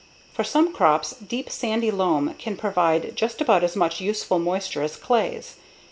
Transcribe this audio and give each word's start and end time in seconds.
For 0.33 0.43
some 0.43 0.73
crops, 0.73 1.11
deep 1.17 1.51
sandy 1.51 1.91
loams 1.91 2.33
can 2.39 2.57
provide 2.57 3.15
just 3.15 3.39
about 3.39 3.63
as 3.63 3.75
much 3.75 4.01
usable 4.01 4.39
moisture 4.39 4.81
as 4.81 4.95
clays. 4.95 5.57